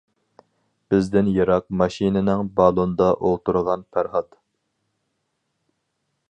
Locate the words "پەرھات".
3.99-4.35